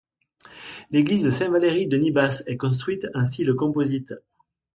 [0.89, 4.15] L’église Saint-Valéry de Nibas est construite en style composite.